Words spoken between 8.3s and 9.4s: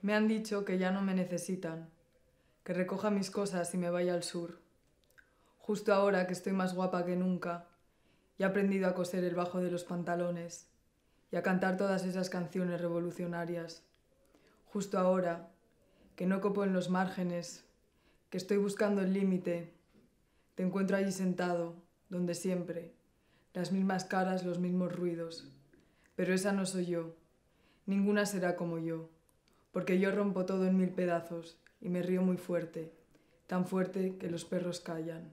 y he aprendido a coser el